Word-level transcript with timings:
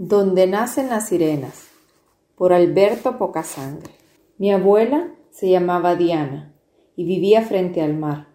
Donde 0.00 0.46
nacen 0.46 0.90
las 0.90 1.08
sirenas, 1.08 1.66
por 2.36 2.52
Alberto 2.52 3.18
Pocasangre. 3.18 3.90
Mi 4.38 4.52
abuela 4.52 5.08
se 5.32 5.50
llamaba 5.50 5.96
Diana 5.96 6.52
y 6.94 7.02
vivía 7.02 7.42
frente 7.42 7.82
al 7.82 7.94
mar. 7.94 8.28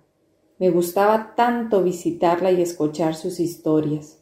Me 0.60 0.72
gustaba 0.72 1.36
tanto 1.38 1.82
visitarla 1.82 2.52
y 2.52 2.62
escuchar 2.62 3.16
sus 3.16 3.40
historias. 3.40 4.18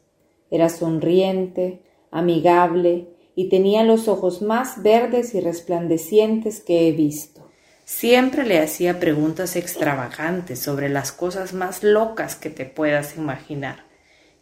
Era 0.52 0.68
sonriente, 0.68 1.82
amigable 2.12 3.08
y 3.34 3.48
tenía 3.48 3.82
los 3.82 4.06
ojos 4.06 4.40
más 4.40 4.80
verdes 4.80 5.34
y 5.34 5.40
resplandecientes 5.40 6.60
que 6.60 6.86
he 6.86 6.92
visto. 6.92 7.50
Siempre 7.84 8.46
le 8.46 8.60
hacía 8.60 9.00
preguntas 9.00 9.56
extravagantes 9.56 10.60
sobre 10.60 10.88
las 10.88 11.10
cosas 11.10 11.54
más 11.54 11.82
locas 11.82 12.36
que 12.36 12.50
te 12.50 12.66
puedas 12.66 13.16
imaginar, 13.16 13.84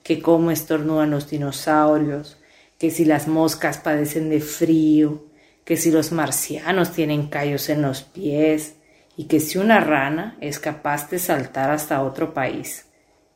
que 0.03 0.21
cómo 0.21 0.51
estornudan 0.51 1.11
los 1.11 1.31
dinosaurios, 1.31 2.37
que 2.81 2.91
si 2.91 3.05
las 3.05 3.29
moscas 3.29 3.77
padecen 3.77 4.31
de 4.31 4.41
frío, 4.41 5.27
que 5.67 5.77
si 5.77 5.91
los 5.91 6.13
marcianos 6.13 6.93
tienen 6.93 7.29
callos 7.29 7.69
en 7.69 7.83
los 7.83 8.01
pies 8.01 8.77
y 9.19 9.25
que 9.25 9.39
si 9.39 9.59
una 9.59 9.81
rana 9.81 10.39
es 10.41 10.59
capaz 10.59 11.11
de 11.11 11.19
saltar 11.19 11.71
hasta 11.71 12.03
otro 12.03 12.33
país. 12.33 12.87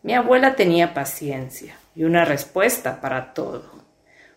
Mi 0.03 0.15
abuela 0.15 0.57
tenía 0.57 0.95
paciencia 0.95 1.77
y 1.95 2.05
una 2.05 2.25
respuesta 2.25 3.03
para 3.03 3.35
todo. 3.35 3.85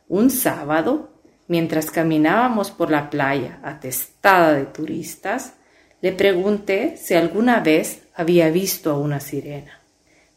Un 0.10 0.30
sábado, 0.30 1.10
mientras 1.48 1.90
caminábamos 1.90 2.72
por 2.72 2.92
la 2.92 3.10
playa 3.10 3.62
atestada 3.64 4.56
de 4.56 4.66
turistas, 4.66 5.54
le 6.02 6.12
pregunté 6.12 6.98
si 6.98 7.14
alguna 7.14 7.62
vez 7.62 8.02
había 8.14 8.50
visto 8.50 8.92
a 8.92 9.00
una 9.00 9.22
sirena. 9.22 9.80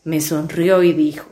Me 0.04 0.20
sonrió 0.20 0.84
y 0.84 0.92
dijo 0.92 1.28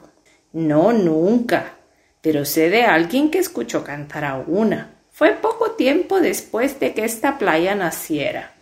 No, 0.53 0.93
nunca 0.93 1.78
pero 2.21 2.45
sé 2.45 2.71
de 2.71 2.85
alguien 2.85 3.31
que 3.31 3.39
escuchó 3.39 3.85
cantar 3.85 4.25
a 4.25 4.37
una. 4.37 4.95
Fue 5.11 5.33
poco 5.33 5.73
tiempo 5.73 6.21
después 6.21 6.79
de 6.81 6.95
que 6.95 7.05
esta 7.05 7.39
playa 7.39 7.75
naciera. 7.75 8.55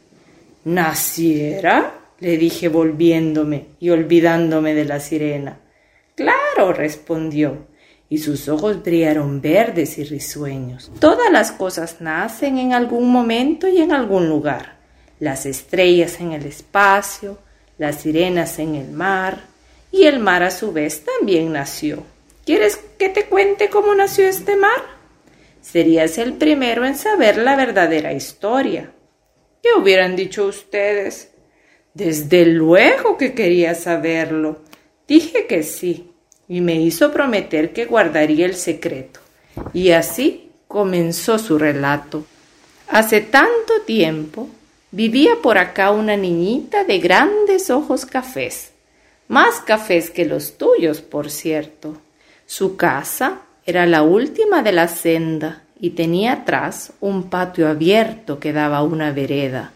¿Naciera? 0.64 1.92
le 2.18 2.38
dije 2.38 2.68
volviéndome 2.68 3.66
y 3.78 3.90
olvidándome 3.90 4.74
de 4.74 4.84
la 4.84 5.00
sirena. 5.00 5.58
Claro, 6.14 6.72
respondió, 6.72 7.66
y 8.08 8.18
sus 8.18 8.48
ojos 8.48 8.82
brillaron 8.82 9.40
verdes 9.40 9.98
y 9.98 10.04
risueños. 10.04 10.90
Todas 10.98 11.30
las 11.30 11.52
cosas 11.52 12.00
nacen 12.00 12.58
en 12.58 12.72
algún 12.72 13.10
momento 13.10 13.68
y 13.68 13.78
en 13.78 13.92
algún 13.92 14.28
lugar. 14.28 14.76
Las 15.20 15.44
estrellas 15.44 16.20
en 16.20 16.32
el 16.32 16.46
espacio, 16.46 17.38
las 17.78 17.96
sirenas 17.96 18.58
en 18.58 18.76
el 18.76 18.92
mar, 18.92 19.40
y 19.90 20.04
el 20.04 20.20
mar 20.20 20.42
a 20.42 20.50
su 20.50 20.72
vez 20.72 21.04
también 21.04 21.52
nació. 21.52 22.02
¿Quieres 22.46 22.76
que 22.96 23.08
te 23.08 23.24
cuente 23.24 23.70
cómo 23.70 23.92
nació 23.96 24.28
este 24.28 24.54
mar? 24.54 24.80
Serías 25.60 26.16
el 26.16 26.34
primero 26.34 26.86
en 26.86 26.96
saber 26.96 27.38
la 27.38 27.56
verdadera 27.56 28.12
historia. 28.12 28.92
¿Qué 29.60 29.70
hubieran 29.76 30.14
dicho 30.14 30.46
ustedes? 30.46 31.32
Desde 31.92 32.46
luego 32.46 33.18
que 33.18 33.34
quería 33.34 33.74
saberlo. 33.74 34.60
Dije 35.08 35.48
que 35.48 35.64
sí, 35.64 36.12
y 36.46 36.60
me 36.60 36.76
hizo 36.76 37.10
prometer 37.10 37.72
que 37.72 37.86
guardaría 37.86 38.46
el 38.46 38.54
secreto. 38.54 39.18
Y 39.72 39.90
así 39.90 40.52
comenzó 40.68 41.40
su 41.40 41.58
relato. 41.58 42.24
Hace 42.86 43.22
tanto 43.22 43.80
tiempo 43.84 44.48
vivía 44.92 45.32
por 45.42 45.58
acá 45.58 45.90
una 45.90 46.16
niñita 46.16 46.84
de 46.84 47.00
grandes 47.00 47.70
ojos 47.70 48.06
cafés, 48.06 48.70
más 49.26 49.58
cafés 49.58 50.10
que 50.10 50.24
los 50.24 50.56
tuyos, 50.58 51.00
por 51.00 51.28
cierto. 51.28 52.00
Su 52.46 52.76
casa 52.76 53.40
era 53.64 53.86
la 53.86 54.02
última 54.02 54.62
de 54.62 54.72
la 54.72 54.86
senda 54.86 55.62
y 55.80 55.90
tenía 55.90 56.32
atrás 56.32 56.92
un 57.00 57.24
patio 57.24 57.68
abierto 57.68 58.38
que 58.38 58.52
daba 58.52 58.78
a 58.78 58.82
una 58.82 59.10
vereda, 59.10 59.72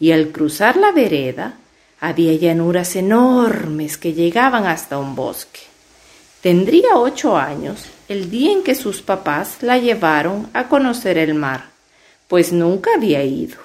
y 0.00 0.10
al 0.10 0.28
cruzar 0.28 0.76
la 0.76 0.90
vereda 0.90 1.54
había 2.00 2.34
llanuras 2.34 2.96
enormes 2.96 3.96
que 3.96 4.12
llegaban 4.12 4.66
hasta 4.66 4.98
un 4.98 5.14
bosque. 5.14 5.60
Tendría 6.40 6.96
ocho 6.96 7.36
años 7.36 7.86
el 8.08 8.30
día 8.30 8.52
en 8.52 8.62
que 8.62 8.74
sus 8.74 9.02
papás 9.02 9.58
la 9.62 9.78
llevaron 9.78 10.48
a 10.52 10.68
conocer 10.68 11.18
el 11.18 11.34
mar, 11.34 11.66
pues 12.26 12.52
nunca 12.52 12.90
había 12.96 13.22
ido. 13.22 13.58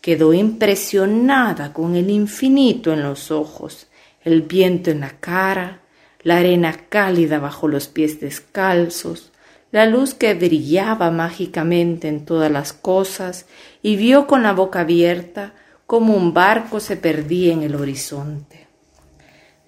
Quedó 0.00 0.32
impresionada 0.32 1.72
con 1.72 1.96
el 1.96 2.10
infinito 2.10 2.92
en 2.92 3.02
los 3.02 3.30
ojos, 3.30 3.86
el 4.24 4.42
viento 4.42 4.90
en 4.90 5.00
la 5.00 5.10
cara, 5.10 5.80
la 6.26 6.38
arena 6.38 6.74
cálida 6.88 7.38
bajo 7.38 7.68
los 7.68 7.86
pies 7.86 8.18
descalzos, 8.18 9.30
la 9.70 9.86
luz 9.86 10.12
que 10.12 10.34
brillaba 10.34 11.12
mágicamente 11.12 12.08
en 12.08 12.24
todas 12.24 12.50
las 12.50 12.72
cosas, 12.72 13.46
y 13.80 13.94
vio 13.94 14.26
con 14.26 14.42
la 14.42 14.52
boca 14.52 14.80
abierta 14.80 15.54
como 15.86 16.16
un 16.16 16.34
barco 16.34 16.80
se 16.80 16.96
perdía 16.96 17.52
en 17.52 17.62
el 17.62 17.76
horizonte. 17.76 18.66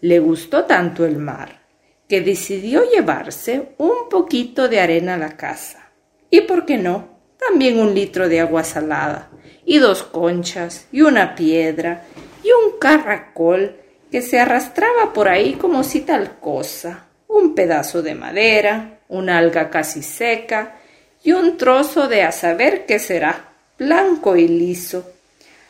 Le 0.00 0.18
gustó 0.18 0.64
tanto 0.64 1.06
el 1.06 1.18
mar 1.18 1.60
que 2.08 2.22
decidió 2.22 2.82
llevarse 2.90 3.76
un 3.78 4.08
poquito 4.10 4.66
de 4.66 4.80
arena 4.80 5.14
a 5.14 5.18
la 5.18 5.36
casa. 5.36 5.92
Y 6.28 6.40
por 6.40 6.66
qué 6.66 6.76
no, 6.76 7.20
también 7.38 7.78
un 7.78 7.94
litro 7.94 8.28
de 8.28 8.40
agua 8.40 8.64
salada, 8.64 9.30
y 9.64 9.78
dos 9.78 10.02
conchas, 10.02 10.88
y 10.90 11.02
una 11.02 11.36
piedra, 11.36 12.02
y 12.42 12.48
un 12.48 12.80
caracol 12.80 13.76
que 14.10 14.22
se 14.22 14.40
arrastraba 14.40 15.12
por 15.12 15.28
ahí 15.28 15.54
como 15.54 15.84
si 15.84 16.00
tal 16.00 16.38
cosa, 16.40 17.04
un 17.28 17.54
pedazo 17.54 18.02
de 18.02 18.14
madera, 18.14 19.00
una 19.08 19.38
alga 19.38 19.70
casi 19.70 20.02
seca 20.02 20.76
y 21.22 21.32
un 21.32 21.56
trozo 21.56 22.08
de 22.08 22.22
a 22.22 22.32
saber 22.32 22.86
qué 22.86 22.98
será, 22.98 23.50
blanco 23.78 24.36
y 24.36 24.48
liso. 24.48 25.10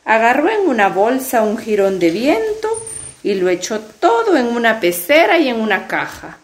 Agarró 0.05 0.49
en 0.49 0.69
una 0.69 0.89
bolsa 0.89 1.43
un 1.43 1.59
jirón 1.59 1.99
de 1.99 2.11
viento 2.11 2.69
y 3.23 3.35
lo 3.35 3.49
echó 3.49 3.81
todo 3.81 4.37
en 4.37 4.47
una 4.47 4.81
pecera 4.81 5.39
y 5.39 5.49
en 5.49 5.61
una 5.61 5.87
caja. 5.87 6.39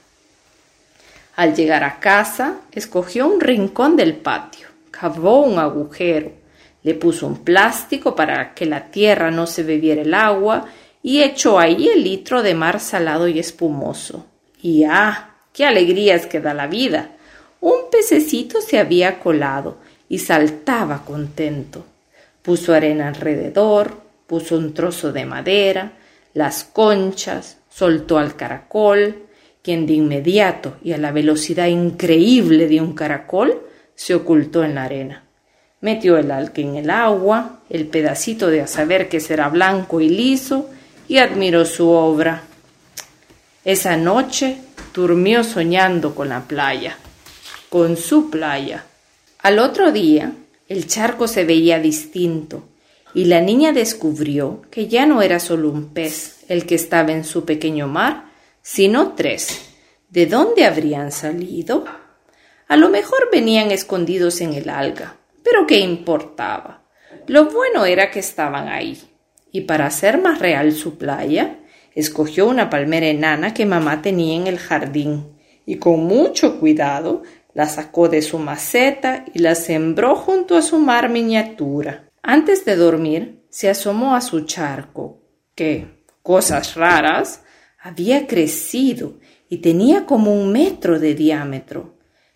Al 1.37 1.55
llegar 1.55 1.83
a 1.83 1.99
casa, 1.99 2.59
escogió 2.73 3.27
un 3.27 3.41
rincón 3.41 3.97
del 3.97 4.15
patio, 4.15 4.69
cavó 4.91 5.43
un 5.43 5.59
agujero, 5.59 6.33
le 6.83 6.95
puso 6.95 7.27
un 7.27 7.43
plástico 7.43 8.15
para 8.15 8.55
que 8.55 8.67
la 8.67 8.91
tierra 8.91 9.31
no 9.31 9.47
se 9.47 9.63
bebiera 9.63 10.03
el 10.03 10.15
agua 10.15 10.67
y 11.07 11.23
echó 11.23 11.61
ahí 11.61 11.91
el 11.91 12.03
litro 12.03 12.43
de 12.43 12.55
mar 12.55 12.81
salado 12.81 13.29
y 13.29 13.39
espumoso. 13.39 14.25
Y 14.63 14.85
ah, 14.85 15.35
qué 15.53 15.67
alegrías 15.67 16.25
que 16.25 16.41
da 16.41 16.55
la 16.55 16.67
vida. 16.67 17.11
Un 17.61 17.91
pececito 17.93 18.63
se 18.63 18.79
había 18.79 19.21
colado 19.21 19.77
y 20.09 20.21
saltaba 20.21 21.05
contento. 21.05 21.85
Puso 22.41 22.73
arena 22.73 23.09
alrededor, 23.09 24.01
puso 24.27 24.57
un 24.57 24.73
trozo 24.73 25.13
de 25.13 25.27
madera, 25.27 25.93
las 26.33 26.65
conchas, 26.65 27.59
soltó 27.69 28.17
al 28.17 28.35
caracol, 28.35 29.27
quien 29.63 29.85
de 29.85 29.93
inmediato 29.93 30.79
y 30.83 30.93
a 30.93 30.99
la 30.99 31.13
velocidad 31.13 31.67
increíble 31.67 32.67
de 32.67 32.81
un 32.81 32.95
caracol 32.95 33.61
se 33.95 34.15
ocultó 34.15 34.65
en 34.65 34.77
la 34.77 34.85
arena. 34.85 35.25
Metió 35.83 36.17
el 36.17 36.31
alque 36.31 36.63
en 36.63 36.77
el 36.77 36.89
agua, 36.89 37.61
el 37.69 37.89
pedacito 37.89 38.49
de 38.49 38.63
a 38.63 38.67
saber 38.67 39.11
que 39.11 39.21
será 39.21 39.51
blanco 39.51 40.01
y 40.01 40.09
liso, 40.09 40.71
y 41.09 41.19
admiró 41.19 41.65
su 41.65 41.89
obra. 41.89 42.43
Esa 43.65 43.97
noche 43.97 44.59
durmió 44.93 45.45
soñando 45.45 46.15
con 46.15 46.29
la 46.29 46.43
playa, 46.43 46.99
con 47.69 47.97
su 47.97 48.31
playa. 48.31 48.85
Al 49.39 49.59
otro 49.59 49.93
día 49.93 50.33
el 50.69 50.87
charco 50.87 51.29
se 51.29 51.45
veía 51.45 51.79
distinto 51.79 52.69
y 53.15 53.27
la 53.27 53.41
niña 53.41 53.73
descubrió 53.73 54.63
que 54.71 54.89
ya 54.89 55.07
no 55.07 55.23
era 55.23 55.39
solo 55.41 55.71
un 55.71 55.93
pez 55.93 56.45
el 56.49 56.67
que 56.67 56.75
estaba 56.75 57.13
en 57.13 57.25
su 57.25 57.45
pequeño 57.45 57.87
mar, 57.87 58.25
sino 58.63 59.13
tres. 59.13 59.71
¿De 60.09 60.27
dónde 60.27 60.65
habrían 60.65 61.11
salido? 61.11 61.85
A 62.69 62.77
lo 62.77 62.89
mejor 62.89 63.29
venían 63.31 63.71
escondidos 63.71 64.41
en 64.41 64.55
el 64.55 64.69
alga, 64.69 65.17
pero 65.43 65.67
¿qué 65.67 65.79
importaba? 65.79 66.83
Lo 67.27 67.47
bueno 67.47 67.85
era 67.85 68.11
que 68.11 68.21
estaban 68.21 68.69
ahí 68.69 69.14
y 69.55 69.61
para 69.61 69.87
hacer 69.87 70.21
más 70.21 70.41
real 70.41 70.73
su 70.73 70.99
playa, 70.99 71.61
escogió 71.95 72.49
una 72.49 72.69
palmera 72.71 73.07
enana 73.07 73.55
que 73.55 73.65
mamá 73.65 74.03
tenía 74.03 74.35
en 74.35 74.49
el 74.49 74.59
jardín 74.59 75.29
y 75.65 75.77
con 75.77 76.01
mucho 76.01 76.59
cuidado 76.59 77.23
la 77.55 77.69
sacó 77.69 78.09
de 78.09 78.21
su 78.21 78.41
maceta 78.41 79.25
y 79.33 79.39
la 79.39 79.55
sembró 79.55 80.17
junto 80.17 80.57
a 80.57 80.63
su 80.63 80.81
mar 80.81 81.09
miniatura. 81.09 82.11
Antes 82.21 82.65
de 82.65 82.75
dormir, 82.75 83.45
se 83.49 83.71
asomó 83.71 84.17
a 84.17 84.23
su 84.23 84.41
charco, 84.41 85.23
que, 85.55 86.03
cosas 86.21 86.75
raras, 86.75 87.45
había 87.81 88.27
crecido 88.27 89.21
y 89.49 89.59
tenía 89.59 90.05
como 90.05 90.35
un 90.35 90.51
metro 90.51 90.99
de 90.99 91.15
diámetro. 91.15 91.95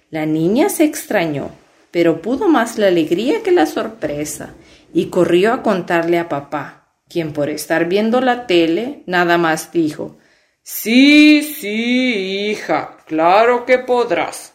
La 0.08 0.24
niña 0.24 0.68
se 0.68 0.84
extrañó, 0.84 1.50
pero 1.90 2.22
pudo 2.22 2.46
más 2.46 2.78
la 2.78 2.86
alegría 2.86 3.42
que 3.42 3.50
la 3.50 3.66
sorpresa, 3.66 4.54
y 4.94 5.06
corrió 5.06 5.52
a 5.52 5.62
contarle 5.64 6.20
a 6.20 6.28
papá 6.28 6.77
quien 7.08 7.32
por 7.32 7.48
estar 7.48 7.88
viendo 7.88 8.20
la 8.20 8.46
tele 8.46 9.02
nada 9.06 9.38
más 9.38 9.72
dijo 9.72 10.18
Sí, 10.62 11.42
sí, 11.42 12.50
hija, 12.50 12.98
claro 13.06 13.64
que 13.64 13.78
podrás. 13.78 14.54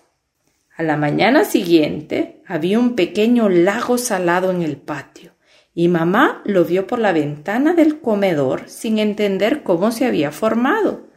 A 0.77 0.83
la 0.83 0.95
mañana 0.95 1.43
siguiente 1.43 2.41
había 2.45 2.77
un 2.77 2.95
pequeño 2.95 3.49
lago 3.49 3.97
salado 3.97 4.51
en 4.51 4.61
el 4.61 4.77
patio 4.77 5.31
y 5.73 5.87
mamá 5.87 6.41
lo 6.45 6.65
vio 6.65 6.85
por 6.85 6.99
la 6.99 7.13
ventana 7.13 7.73
del 7.73 7.99
comedor 7.99 8.69
sin 8.69 8.99
entender 8.99 9.63
cómo 9.63 9.91
se 9.91 10.05
había 10.05 10.31
formado. 10.31 11.07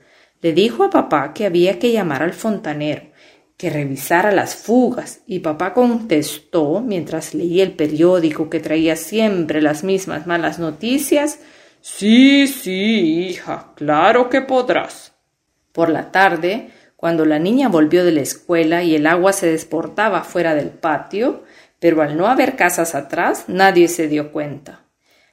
Le 0.41 0.53
dijo 0.53 0.85
a 0.85 0.91
papá 0.91 1.35
que 1.35 1.45
había 1.45 1.79
que 1.79 1.93
llamar 1.93 2.23
al 2.23 2.33
fontanero, 2.33 3.03
que 3.57 3.71
revisara 3.71 4.33
las 4.33 4.55
fugas, 4.55 5.21
y 5.27 5.41
papá 5.41 5.73
contestó, 5.73 6.81
mientras 6.81 7.35
leía 7.35 7.63
el 7.63 7.73
periódico 7.73 8.51
que 8.51 8.61
traía 8.61 8.97
siempre 8.97 9.63
las 9.63 9.83
mismas 9.85 10.27
malas 10.27 10.59
noticias, 10.59 11.39
Sí, 11.89 12.49
sí, 12.49 13.29
hija, 13.29 13.73
claro 13.77 14.29
que 14.29 14.41
podrás. 14.41 15.13
Por 15.71 15.89
la 15.89 16.11
tarde, 16.11 16.71
cuando 16.97 17.25
la 17.25 17.39
niña 17.39 17.69
volvió 17.69 18.05
de 18.05 18.11
la 18.11 18.23
escuela 18.23 18.83
y 18.83 18.97
el 18.97 19.07
agua 19.07 19.33
se 19.33 19.49
desportaba 19.49 20.25
fuera 20.25 20.57
del 20.57 20.71
patio, 20.71 21.45
pero 21.79 22.03
al 22.03 22.17
no 22.17 22.27
haber 22.27 22.57
casas 22.57 22.97
atrás, 22.97 23.45
nadie 23.47 23.87
se 23.87 24.09
dio 24.09 24.33
cuenta. 24.33 24.85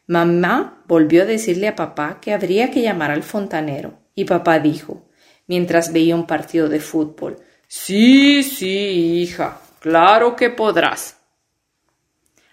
Mamá 0.06 0.84
volvió 0.88 1.24
a 1.24 1.26
decirle 1.26 1.68
a 1.68 1.76
papá 1.76 2.20
que 2.22 2.34
habría 2.34 2.70
que 2.70 2.84
llamar 2.84 3.10
al 3.10 3.24
fontanero, 3.24 4.00
y 4.14 4.26
papá 4.26 4.60
dijo, 4.60 5.10
mientras 5.48 5.92
veía 5.92 6.16
un 6.16 6.28
partido 6.28 6.70
de 6.70 6.80
fútbol, 6.80 7.38
Sí, 7.76 8.44
sí, 8.44 9.20
hija, 9.24 9.60
claro 9.80 10.36
que 10.36 10.52
podrás. 10.52 11.18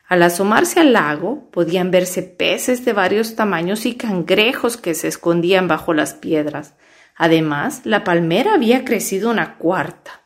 Al 0.08 0.22
asomarse 0.22 0.81
al 0.81 0.94
lago 0.94 1.50
podían 1.50 1.90
verse 1.90 2.22
peces 2.22 2.87
de 2.87 2.94
varios 2.94 3.37
tamaños 3.37 3.84
y 3.84 3.96
cangrejos 3.96 4.78
que 4.78 4.94
se 4.94 5.08
escondían 5.08 5.69
bajo 5.69 5.93
las 5.93 6.14
piedras. 6.14 6.75
Además, 7.14 7.82
la 7.84 8.02
palmera 8.02 8.55
había 8.55 8.87
crecido 8.87 9.31
una 9.31 9.58
cuarta. 9.58 10.22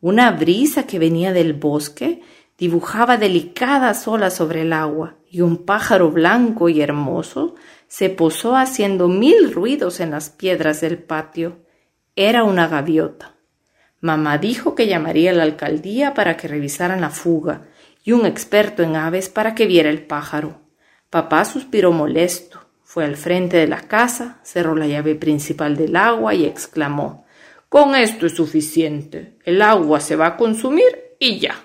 Una 0.00 0.30
brisa 0.30 0.86
que 0.86 1.00
venía 1.00 1.32
del 1.32 1.52
bosque 1.52 2.22
dibujaba 2.56 3.16
delicadas 3.16 4.06
olas 4.06 4.36
sobre 4.36 4.62
el 4.62 4.72
agua, 4.72 5.16
y 5.28 5.40
un 5.40 5.66
pájaro 5.66 6.12
blanco 6.12 6.68
y 6.68 6.82
hermoso 6.82 7.56
se 7.88 8.10
posó 8.10 8.54
haciendo 8.54 9.08
mil 9.08 9.52
ruidos 9.52 9.98
en 9.98 10.12
las 10.12 10.30
piedras 10.30 10.80
del 10.80 11.02
patio. 11.02 11.66
Era 12.14 12.44
una 12.44 12.68
gaviota. 12.68 13.35
Mamá 14.06 14.38
dijo 14.38 14.76
que 14.76 14.86
llamaría 14.86 15.32
a 15.32 15.34
la 15.34 15.42
alcaldía 15.42 16.14
para 16.14 16.36
que 16.36 16.46
revisaran 16.46 17.00
la 17.00 17.10
fuga, 17.10 17.62
y 18.04 18.12
un 18.12 18.24
experto 18.24 18.84
en 18.84 18.94
aves 18.94 19.28
para 19.28 19.56
que 19.56 19.66
viera 19.66 19.90
el 19.90 20.00
pájaro. 20.00 20.60
Papá 21.10 21.44
suspiró 21.44 21.90
molesto, 21.90 22.60
fue 22.84 23.04
al 23.04 23.16
frente 23.16 23.56
de 23.56 23.66
la 23.66 23.80
casa, 23.80 24.38
cerró 24.44 24.76
la 24.76 24.86
llave 24.86 25.16
principal 25.16 25.76
del 25.76 25.96
agua 25.96 26.34
y 26.34 26.44
exclamó 26.44 27.26
Con 27.68 27.96
esto 27.96 28.26
es 28.26 28.36
suficiente. 28.36 29.38
El 29.44 29.60
agua 29.60 29.98
se 29.98 30.14
va 30.14 30.26
a 30.26 30.36
consumir 30.36 31.16
y 31.18 31.40
ya. 31.40 31.56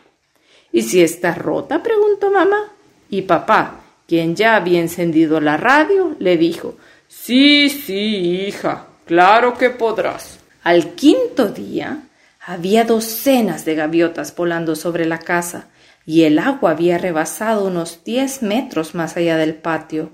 ¿Y 0.71 0.81
si 0.81 1.03
está 1.03 1.35
rota? 1.35 1.83
preguntó 1.83 2.31
mamá. 2.31 2.71
Y 3.11 3.21
papá, 3.21 3.81
quien 4.07 4.35
ya 4.35 4.55
había 4.55 4.79
encendido 4.79 5.39
la 5.39 5.57
radio, 5.57 6.15
le 6.17 6.37
dijo 6.37 6.75
Sí, 7.07 7.69
sí, 7.69 8.47
hija, 8.47 8.87
claro 9.05 9.55
que 9.55 9.69
podrás. 9.69 10.39
Al 10.63 10.95
quinto 10.95 11.47
día 11.47 12.07
había 12.43 12.85
docenas 12.85 13.65
de 13.65 13.75
gaviotas 13.75 14.35
volando 14.35 14.75
sobre 14.75 15.05
la 15.05 15.19
casa, 15.19 15.67
y 16.05 16.23
el 16.23 16.39
agua 16.39 16.71
había 16.71 16.97
rebasado 16.97 17.65
unos 17.67 18.03
diez 18.03 18.41
metros 18.41 18.95
más 18.95 19.15
allá 19.15 19.37
del 19.37 19.53
patio. 19.53 20.09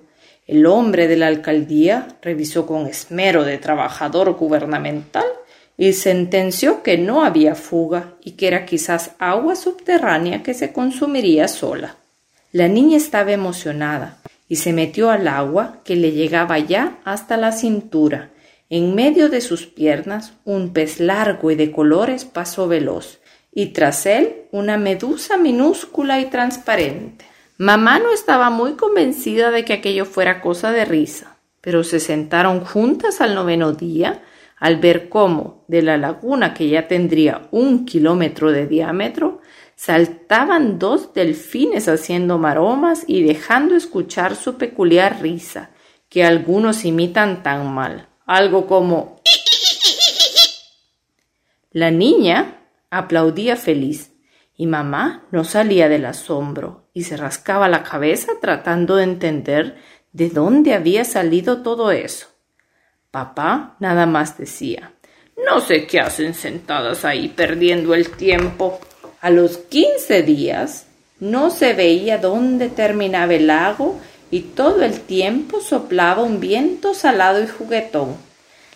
El 0.45 0.65
hombre 0.65 1.07
de 1.07 1.15
la 1.15 1.27
alcaldía 1.27 2.07
revisó 2.21 2.65
con 2.65 2.87
esmero 2.87 3.43
de 3.43 3.57
trabajador 3.57 4.33
gubernamental 4.33 5.25
y 5.77 5.93
sentenció 5.93 6.83
que 6.83 6.97
no 6.97 7.23
había 7.23 7.55
fuga 7.55 8.15
y 8.21 8.31
que 8.31 8.47
era 8.47 8.65
quizás 8.65 9.11
agua 9.19 9.55
subterránea 9.55 10.43
que 10.43 10.53
se 10.53 10.73
consumiría 10.73 11.47
sola. 11.47 11.95
La 12.51 12.67
niña 12.67 12.97
estaba 12.97 13.31
emocionada 13.31 14.17
y 14.49 14.57
se 14.57 14.73
metió 14.73 15.09
al 15.09 15.27
agua 15.27 15.79
que 15.85 15.95
le 15.95 16.11
llegaba 16.11 16.59
ya 16.59 16.97
hasta 17.05 17.37
la 17.37 17.51
cintura. 17.51 18.31
En 18.69 18.95
medio 18.95 19.29
de 19.29 19.41
sus 19.41 19.65
piernas 19.65 20.33
un 20.43 20.73
pez 20.73 20.99
largo 20.99 21.51
y 21.51 21.55
de 21.55 21.71
colores 21.71 22.25
pasó 22.25 22.67
veloz, 22.67 23.19
y 23.53 23.67
tras 23.67 24.05
él 24.05 24.43
una 24.51 24.77
medusa 24.77 25.37
minúscula 25.37 26.19
y 26.19 26.25
transparente. 26.25 27.25
Mamá 27.57 27.99
no 27.99 28.11
estaba 28.11 28.49
muy 28.49 28.73
convencida 28.73 29.51
de 29.51 29.65
que 29.65 29.73
aquello 29.73 30.05
fuera 30.05 30.41
cosa 30.41 30.71
de 30.71 30.85
risa, 30.85 31.37
pero 31.61 31.83
se 31.83 31.99
sentaron 31.99 32.63
juntas 32.63 33.21
al 33.21 33.35
noveno 33.35 33.71
día 33.71 34.21
al 34.59 34.77
ver 34.77 35.09
cómo 35.09 35.63
de 35.67 35.81
la 35.81 35.97
laguna 35.97 36.53
que 36.53 36.67
ya 36.67 36.87
tendría 36.87 37.47
un 37.51 37.85
kilómetro 37.85 38.51
de 38.51 38.67
diámetro 38.67 39.41
saltaban 39.75 40.79
dos 40.79 41.13
delfines 41.13 41.87
haciendo 41.87 42.37
maromas 42.39 43.03
y 43.07 43.23
dejando 43.23 43.75
escuchar 43.75 44.35
su 44.35 44.57
peculiar 44.57 45.21
risa, 45.21 45.69
que 46.09 46.23
algunos 46.23 46.85
imitan 46.85 47.43
tan 47.43 47.73
mal, 47.73 48.07
algo 48.27 48.67
como 48.67 49.21
La 51.71 51.91
niña 51.91 52.57
aplaudía 52.91 53.55
feliz 53.55 54.11
y 54.55 54.67
mamá 54.67 55.25
no 55.31 55.43
salía 55.43 55.87
del 55.87 56.05
asombro 56.05 56.89
y 56.93 57.03
se 57.03 57.15
rascaba 57.15 57.69
la 57.69 57.83
cabeza 57.83 58.33
tratando 58.41 58.97
de 58.97 59.03
entender 59.03 59.77
de 60.11 60.29
dónde 60.29 60.73
había 60.73 61.05
salido 61.05 61.61
todo 61.61 61.91
eso. 61.91 62.27
Papá 63.11 63.77
nada 63.79 64.05
más 64.05 64.37
decía 64.37 64.93
No 65.45 65.61
sé 65.61 65.87
qué 65.87 65.99
hacen 65.99 66.33
sentadas 66.33 67.05
ahí 67.05 67.29
perdiendo 67.29 67.93
el 67.93 68.09
tiempo. 68.09 68.79
A 69.21 69.29
los 69.29 69.57
quince 69.57 70.23
días 70.23 70.87
no 71.19 71.49
se 71.49 71.73
veía 71.73 72.17
dónde 72.17 72.69
terminaba 72.69 73.33
el 73.33 73.47
lago 73.47 73.99
y 74.31 74.41
todo 74.41 74.83
el 74.83 74.99
tiempo 75.01 75.61
soplaba 75.61 76.23
un 76.23 76.39
viento 76.39 76.93
salado 76.93 77.41
y 77.41 77.47
juguetón. 77.47 78.15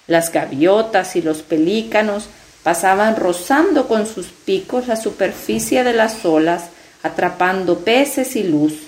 Las 0.07 0.31
gaviotas 0.31 1.15
y 1.15 1.21
los 1.21 1.41
pelícanos 1.41 2.27
pasaban 2.63 3.15
rozando 3.15 3.87
con 3.87 4.05
sus 4.07 4.27
picos 4.27 4.87
la 4.87 4.95
superficie 4.95 5.83
de 5.83 5.93
las 5.93 6.25
olas, 6.25 6.69
atrapando 7.03 7.79
peces 7.79 8.35
y 8.35 8.43
luz. 8.43 8.87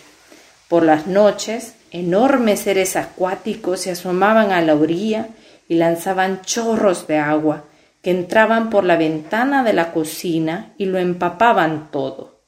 Por 0.68 0.84
las 0.84 1.08
noches, 1.08 1.74
enormes 1.92 2.62
seres 2.62 2.96
acuáticos 2.96 3.82
se 3.82 3.92
asomaban 3.92 4.52
a 4.52 4.62
la 4.62 4.76
orilla 4.76 5.30
y 5.68 5.76
lanzaban 5.76 6.42
chorros 6.42 7.08
de 7.08 7.18
agua 7.18 7.66
que 8.04 8.12
entraban 8.12 8.70
por 8.70 8.84
la 8.84 8.98
ventana 8.98 9.64
de 9.64 9.72
la 9.74 9.94
cocina 9.94 10.74
y 10.78 10.86
lo 10.86 11.00
empapaban 11.00 11.90
todo. 11.90 12.42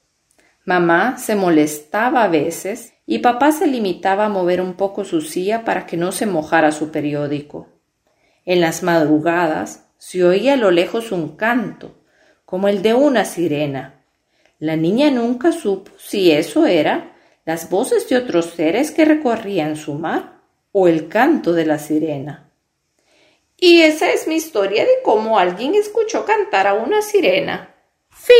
Mamá 0.65 1.17
se 1.17 1.35
molestaba 1.35 2.23
a 2.23 2.27
veces 2.27 2.91
y 3.05 3.19
papá 3.19 3.51
se 3.51 3.67
limitaba 3.67 4.25
a 4.25 4.29
mover 4.29 4.61
un 4.61 4.73
poco 4.73 5.05
su 5.05 5.21
silla 5.21 5.63
para 5.63 5.85
que 5.85 5.97
no 5.97 6.11
se 6.11 6.25
mojara 6.25 6.71
su 6.71 6.91
periódico. 6.91 7.67
En 8.45 8.61
las 8.61 8.83
madrugadas 8.83 9.87
se 9.97 10.23
oía 10.23 10.53
a 10.53 10.57
lo 10.57 10.71
lejos 10.71 11.11
un 11.11 11.35
canto, 11.35 11.95
como 12.45 12.67
el 12.67 12.81
de 12.81 12.93
una 12.93 13.25
sirena. 13.25 14.03
La 14.59 14.75
niña 14.75 15.11
nunca 15.11 15.51
supo 15.51 15.91
si 15.97 16.31
eso 16.31 16.65
era 16.65 17.15
las 17.45 17.69
voces 17.69 18.09
de 18.09 18.17
otros 18.17 18.45
seres 18.45 18.91
que 18.91 19.05
recorrían 19.05 19.75
su 19.75 19.93
mar 19.93 20.39
o 20.71 20.87
el 20.87 21.07
canto 21.07 21.53
de 21.53 21.65
la 21.65 21.77
sirena. 21.77 22.49
Y 23.57 23.81
esa 23.81 24.11
es 24.11 24.27
mi 24.27 24.35
historia 24.35 24.83
de 24.83 25.01
cómo 25.03 25.39
alguien 25.39 25.75
escuchó 25.75 26.25
cantar 26.25 26.67
a 26.67 26.73
una 26.73 27.01
sirena. 27.01 27.73
Fin. 28.09 28.35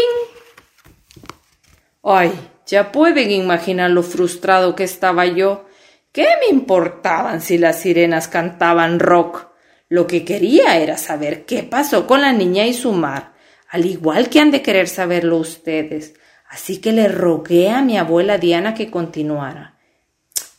Ay, 2.03 2.31
ya 2.65 2.91
pueden 2.91 3.31
imaginar 3.31 3.91
lo 3.91 4.03
frustrado 4.03 4.75
que 4.75 4.83
estaba 4.83 5.25
yo. 5.25 5.65
¿Qué 6.11 6.27
me 6.41 6.55
importaban 6.55 7.41
si 7.41 7.57
las 7.57 7.79
sirenas 7.79 8.27
cantaban 8.27 8.99
rock? 8.99 9.47
Lo 9.87 10.07
que 10.07 10.25
quería 10.25 10.77
era 10.77 10.97
saber 10.97 11.45
qué 11.45 11.63
pasó 11.63 12.07
con 12.07 12.21
la 12.21 12.31
niña 12.31 12.65
y 12.65 12.73
su 12.73 12.91
mar, 12.91 13.33
al 13.69 13.85
igual 13.85 14.29
que 14.29 14.39
han 14.39 14.51
de 14.51 14.61
querer 14.61 14.87
saberlo 14.87 15.37
ustedes. 15.37 16.15
Así 16.49 16.79
que 16.79 16.91
le 16.91 17.07
rogué 17.07 17.69
a 17.69 17.81
mi 17.81 17.97
abuela 17.97 18.37
Diana 18.37 18.73
que 18.73 18.89
continuara. 18.89 19.77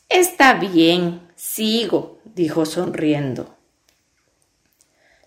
Está 0.08 0.54
bien, 0.54 1.22
sigo, 1.34 2.20
dijo 2.25 2.64
sonriendo. 2.66 3.56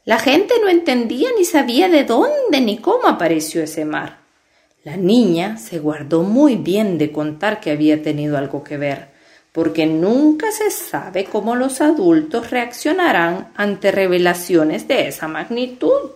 La 0.06 0.18
gente 0.18 0.56
no 0.62 0.70
entendía 0.70 1.30
ni 1.38 1.44
sabía 1.44 1.90
de 1.90 2.04
dónde 2.04 2.62
ni 2.62 2.78
cómo 2.78 3.08
apareció 3.08 3.62
ese 3.62 3.86
mar. 3.86 4.19
La 4.84 4.96
niña 4.96 5.58
se 5.58 5.80
guardó 5.80 6.24
muy 6.24 6.56
bien 6.56 6.98
de 6.98 7.12
contar 7.12 7.60
que 7.60 7.72
había 7.72 8.02
tenido 8.02 8.38
algo 8.38 8.64
que 8.64 8.78
ver, 8.78 9.10
porque 9.52 9.86
nunca 9.86 10.52
se 10.52 10.72
sabe 10.72 11.26
cómo 11.26 11.56
los 11.56 11.82
adultos 11.82 12.50
reaccionarán 12.50 13.52
ante 13.56 13.92
revelaciones 13.92 14.88
de 14.88 15.10
esa 15.10 15.28
magnitud. 15.28 16.12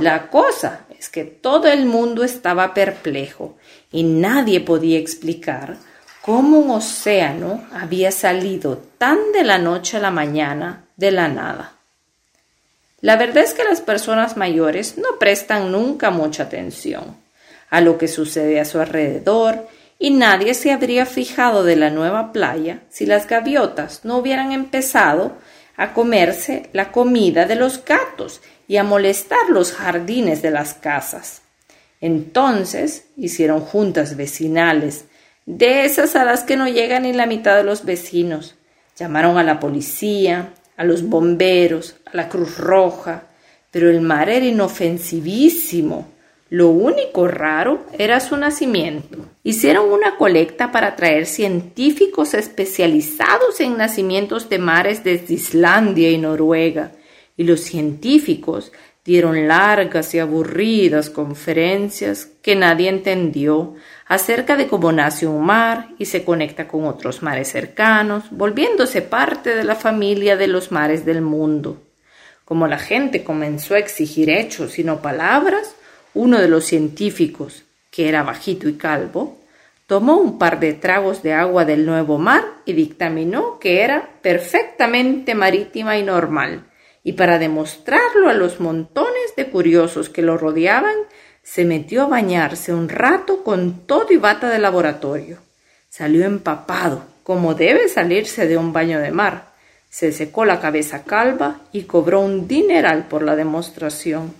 La 0.00 0.28
cosa 0.28 0.84
es 0.98 1.08
que 1.08 1.24
todo 1.24 1.68
el 1.68 1.86
mundo 1.86 2.22
estaba 2.22 2.74
perplejo 2.74 3.56
y 3.90 4.02
nadie 4.02 4.60
podía 4.60 4.98
explicar 4.98 5.78
cómo 6.20 6.58
un 6.58 6.72
océano 6.72 7.64
había 7.72 8.10
salido 8.10 8.76
tan 8.98 9.32
de 9.32 9.42
la 9.42 9.56
noche 9.56 9.96
a 9.96 10.00
la 10.00 10.10
mañana 10.10 10.84
de 10.96 11.12
la 11.12 11.28
nada. 11.28 11.72
La 13.00 13.16
verdad 13.16 13.44
es 13.44 13.54
que 13.54 13.64
las 13.64 13.80
personas 13.80 14.36
mayores 14.36 14.98
no 14.98 15.18
prestan 15.18 15.72
nunca 15.72 16.10
mucha 16.10 16.42
atención. 16.42 17.25
A 17.70 17.80
lo 17.80 17.98
que 17.98 18.08
sucede 18.08 18.60
a 18.60 18.64
su 18.64 18.80
alrededor, 18.80 19.66
y 19.98 20.10
nadie 20.10 20.54
se 20.54 20.72
habría 20.72 21.06
fijado 21.06 21.64
de 21.64 21.76
la 21.76 21.90
nueva 21.90 22.32
playa 22.32 22.80
si 22.90 23.06
las 23.06 23.26
gaviotas 23.26 24.04
no 24.04 24.18
hubieran 24.18 24.52
empezado 24.52 25.32
a 25.76 25.92
comerse 25.92 26.68
la 26.72 26.92
comida 26.92 27.46
de 27.46 27.56
los 27.56 27.84
gatos 27.84 28.40
y 28.68 28.76
a 28.76 28.84
molestar 28.84 29.48
los 29.48 29.72
jardines 29.72 30.42
de 30.42 30.50
las 30.50 30.74
casas. 30.74 31.42
Entonces 32.00 33.06
hicieron 33.16 33.60
juntas 33.60 34.16
vecinales, 34.16 35.04
de 35.46 35.84
esas 35.84 36.16
a 36.16 36.24
las 36.24 36.42
que 36.42 36.56
no 36.56 36.66
llegan 36.66 37.04
ni 37.04 37.12
la 37.12 37.26
mitad 37.26 37.56
de 37.56 37.64
los 37.64 37.84
vecinos. 37.84 38.56
Llamaron 38.98 39.38
a 39.38 39.44
la 39.44 39.60
policía, 39.60 40.52
a 40.76 40.84
los 40.84 41.02
bomberos, 41.04 41.96
a 42.04 42.16
la 42.16 42.28
Cruz 42.28 42.58
Roja, 42.58 43.24
pero 43.70 43.88
el 43.88 44.00
mar 44.00 44.28
era 44.28 44.44
inofensivísimo. 44.44 46.08
Lo 46.48 46.68
único 46.68 47.26
raro 47.26 47.86
era 47.98 48.20
su 48.20 48.36
nacimiento. 48.36 49.18
Hicieron 49.42 49.90
una 49.90 50.16
colecta 50.16 50.70
para 50.70 50.94
traer 50.94 51.26
científicos 51.26 52.34
especializados 52.34 53.60
en 53.60 53.76
nacimientos 53.76 54.48
de 54.48 54.58
mares 54.58 55.02
desde 55.02 55.34
Islandia 55.34 56.10
y 56.10 56.18
Noruega, 56.18 56.92
y 57.36 57.44
los 57.44 57.60
científicos 57.60 58.72
dieron 59.04 59.46
largas 59.46 60.14
y 60.14 60.18
aburridas 60.18 61.10
conferencias 61.10 62.26
que 62.42 62.56
nadie 62.56 62.88
entendió 62.88 63.74
acerca 64.06 64.56
de 64.56 64.66
cómo 64.66 64.90
nace 64.90 65.28
un 65.28 65.46
mar 65.46 65.90
y 65.96 66.06
se 66.06 66.24
conecta 66.24 66.66
con 66.66 66.86
otros 66.86 67.22
mares 67.22 67.48
cercanos, 67.48 68.24
volviéndose 68.32 69.02
parte 69.02 69.54
de 69.54 69.62
la 69.62 69.76
familia 69.76 70.36
de 70.36 70.48
los 70.48 70.72
mares 70.72 71.04
del 71.04 71.22
mundo. 71.22 71.82
Como 72.44 72.66
la 72.66 72.78
gente 72.78 73.22
comenzó 73.22 73.74
a 73.74 73.78
exigir 73.78 74.28
hechos 74.28 74.78
y 74.80 74.84
no 74.84 75.00
palabras, 75.02 75.75
uno 76.16 76.40
de 76.40 76.48
los 76.48 76.64
científicos, 76.64 77.64
que 77.90 78.08
era 78.08 78.22
bajito 78.22 78.68
y 78.68 78.74
calvo, 78.74 79.38
tomó 79.86 80.16
un 80.16 80.38
par 80.38 80.58
de 80.60 80.72
tragos 80.72 81.22
de 81.22 81.34
agua 81.34 81.66
del 81.66 81.84
nuevo 81.84 82.16
mar 82.16 82.42
y 82.64 82.72
dictaminó 82.72 83.58
que 83.58 83.82
era 83.82 84.08
perfectamente 84.22 85.34
marítima 85.34 85.98
y 85.98 86.02
normal, 86.02 86.64
y 87.04 87.12
para 87.12 87.38
demostrarlo 87.38 88.30
a 88.30 88.34
los 88.34 88.60
montones 88.60 89.36
de 89.36 89.48
curiosos 89.48 90.08
que 90.08 90.22
lo 90.22 90.38
rodeaban, 90.38 90.96
se 91.42 91.66
metió 91.66 92.04
a 92.04 92.08
bañarse 92.08 92.72
un 92.72 92.88
rato 92.88 93.44
con 93.44 93.86
todo 93.86 94.06
y 94.10 94.16
bata 94.16 94.48
de 94.48 94.58
laboratorio. 94.58 95.38
Salió 95.90 96.24
empapado, 96.24 97.04
como 97.24 97.54
debe 97.54 97.88
salirse 97.88 98.48
de 98.48 98.56
un 98.56 98.72
baño 98.72 99.00
de 99.00 99.12
mar. 99.12 99.52
Se 99.90 100.12
secó 100.12 100.46
la 100.46 100.60
cabeza 100.60 101.04
calva 101.04 101.60
y 101.72 101.82
cobró 101.82 102.20
un 102.20 102.48
dineral 102.48 103.06
por 103.06 103.22
la 103.22 103.36
demostración. 103.36 104.34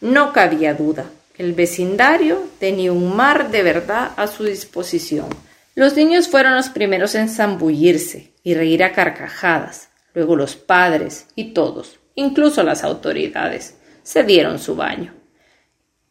No 0.00 0.32
cabía 0.32 0.74
duda. 0.74 1.06
El 1.40 1.54
vecindario 1.54 2.42
tenía 2.58 2.92
un 2.92 3.16
mar 3.16 3.50
de 3.50 3.62
verdad 3.62 4.10
a 4.18 4.26
su 4.26 4.44
disposición. 4.44 5.28
Los 5.74 5.96
niños 5.96 6.28
fueron 6.28 6.54
los 6.54 6.68
primeros 6.68 7.14
en 7.14 7.30
zambullirse 7.30 8.34
y 8.42 8.52
reír 8.52 8.84
a 8.84 8.92
carcajadas. 8.92 9.88
Luego 10.12 10.36
los 10.36 10.56
padres 10.56 11.28
y 11.36 11.54
todos, 11.54 11.98
incluso 12.14 12.62
las 12.62 12.84
autoridades, 12.84 13.78
se 14.02 14.22
dieron 14.22 14.58
su 14.58 14.76
baño. 14.76 15.14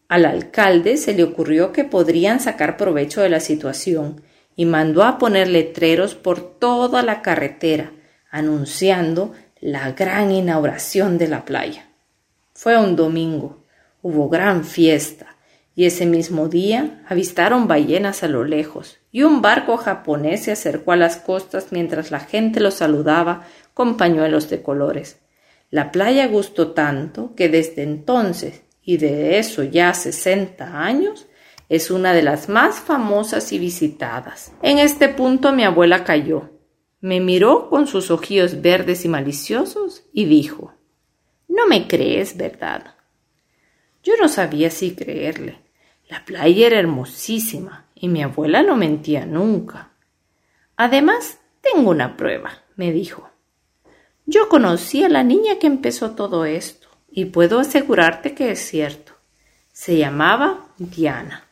Al 0.07 0.25
alcalde 0.25 0.97
se 0.97 1.13
le 1.13 1.21
ocurrió 1.21 1.73
que 1.73 1.83
podrían 1.83 2.39
sacar 2.39 2.75
provecho 2.75 3.21
de 3.21 3.29
la 3.29 3.39
situación 3.39 4.23
y 4.55 4.65
mandó 4.65 5.03
a 5.03 5.19
poner 5.19 5.47
letreros 5.47 6.15
por 6.15 6.57
toda 6.57 7.03
la 7.03 7.21
carretera 7.21 7.91
anunciando 8.31 9.35
la 9.59 9.91
gran 9.91 10.31
inauguración 10.31 11.19
de 11.19 11.27
la 11.27 11.45
playa. 11.45 11.87
Fue 12.55 12.79
un 12.79 12.95
domingo, 12.95 13.58
hubo 14.01 14.29
gran 14.29 14.63
fiesta 14.63 15.37
y 15.75 15.85
ese 15.85 16.05
mismo 16.05 16.47
día 16.47 17.03
avistaron 17.07 17.67
ballenas 17.67 18.23
a 18.23 18.27
lo 18.27 18.43
lejos 18.43 18.99
y 19.11 19.23
un 19.23 19.41
barco 19.41 19.77
japonés 19.77 20.43
se 20.43 20.51
acercó 20.51 20.91
a 20.91 20.97
las 20.97 21.17
costas 21.17 21.67
mientras 21.71 22.11
la 22.11 22.19
gente 22.19 22.59
lo 22.59 22.71
saludaba 22.71 23.45
con 23.73 23.97
pañuelos 23.97 24.49
de 24.49 24.61
colores. 24.61 25.19
La 25.69 25.91
playa 25.91 26.27
gustó 26.27 26.71
tanto 26.71 27.33
que 27.35 27.49
desde 27.49 27.83
entonces 27.83 28.63
y 28.89 28.97
de 28.97 29.37
eso 29.37 29.61
ya 29.61 29.93
60 29.93 30.83
años, 30.83 31.27
es 31.69 31.91
una 31.91 32.11
de 32.11 32.23
las 32.23 32.49
más 32.49 32.79
famosas 32.79 33.51
y 33.51 33.59
visitadas. 33.59 34.51
En 34.63 34.79
este 34.79 35.09
punto 35.09 35.51
mi 35.53 35.63
abuela 35.63 36.03
cayó, 36.03 36.49
me 36.99 37.19
miró 37.19 37.69
con 37.69 37.85
sus 37.85 38.09
ojillos 38.09 38.63
verdes 38.63 39.05
y 39.05 39.07
maliciosos 39.07 40.05
y 40.11 40.25
dijo 40.25 40.73
No 41.47 41.67
me 41.67 41.87
crees, 41.87 42.35
¿verdad? 42.35 42.95
Yo 44.03 44.13
no 44.19 44.27
sabía 44.27 44.69
si 44.69 44.95
creerle. 44.95 45.59
La 46.07 46.25
playa 46.25 46.67
era 46.67 46.79
hermosísima 46.79 47.85
y 47.93 48.07
mi 48.07 48.23
abuela 48.23 48.63
no 48.63 48.75
mentía 48.75 49.25
nunca. 49.25 49.91
Además, 50.75 51.39
tengo 51.61 51.91
una 51.91 52.17
prueba, 52.17 52.63
me 52.75 52.91
dijo. 52.91 53.29
Yo 54.25 54.47
conocí 54.47 55.03
a 55.03 55.09
la 55.09 55.23
niña 55.23 55.59
que 55.59 55.67
empezó 55.67 56.11
todo 56.11 56.45
esto 56.45 56.87
y 57.11 57.25
puedo 57.25 57.59
asegurarte 57.59 58.33
que 58.33 58.51
es 58.51 58.59
cierto. 58.59 59.13
Se 59.71 59.97
llamaba 59.97 60.67
Diana. 60.77 61.45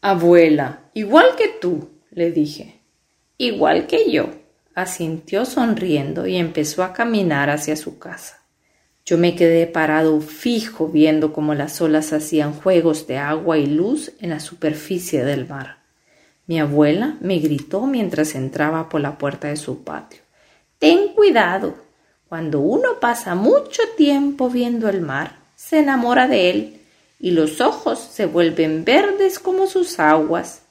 Abuela, 0.00 0.90
igual 0.94 1.36
que 1.36 1.48
tú, 1.48 1.90
le 2.10 2.30
dije. 2.30 2.80
Igual 3.36 3.86
que 3.86 4.10
yo, 4.10 4.30
asintió 4.74 5.44
sonriendo 5.44 6.26
y 6.26 6.36
empezó 6.36 6.82
a 6.82 6.92
caminar 6.92 7.50
hacia 7.50 7.76
su 7.76 7.98
casa. 7.98 8.37
Yo 9.08 9.16
me 9.16 9.34
quedé 9.34 9.66
parado 9.66 10.20
fijo 10.20 10.88
viendo 10.88 11.32
cómo 11.32 11.54
las 11.54 11.80
olas 11.80 12.12
hacían 12.12 12.52
juegos 12.52 13.06
de 13.06 13.16
agua 13.16 13.56
y 13.56 13.64
luz 13.64 14.12
en 14.20 14.28
la 14.28 14.38
superficie 14.38 15.24
del 15.24 15.48
mar. 15.48 15.78
Mi 16.46 16.60
abuela 16.60 17.16
me 17.22 17.38
gritó 17.38 17.86
mientras 17.86 18.34
entraba 18.34 18.90
por 18.90 19.00
la 19.00 19.16
puerta 19.16 19.48
de 19.48 19.56
su 19.56 19.82
patio. 19.82 20.20
Ten 20.78 21.14
cuidado, 21.14 21.74
cuando 22.28 22.60
uno 22.60 23.00
pasa 23.00 23.34
mucho 23.34 23.80
tiempo 23.96 24.50
viendo 24.50 24.90
el 24.90 25.00
mar, 25.00 25.36
se 25.56 25.78
enamora 25.78 26.28
de 26.28 26.50
él 26.50 26.80
y 27.18 27.30
los 27.30 27.62
ojos 27.62 27.98
se 27.98 28.26
vuelven 28.26 28.84
verdes 28.84 29.38
como 29.38 29.68
sus 29.68 29.98
aguas. 30.00 30.64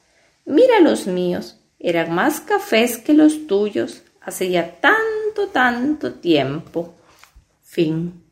Mira 0.45 0.79
los 0.79 1.07
míos, 1.07 1.57
eran 1.79 2.13
más 2.13 2.39
cafés 2.39 2.99
que 2.99 3.15
los 3.15 3.47
tuyos 3.47 4.03
hace 4.21 4.51
ya 4.51 4.79
tanto, 4.79 5.47
tanto 5.51 6.13
tiempo. 6.13 6.93
Fin. 7.63 8.26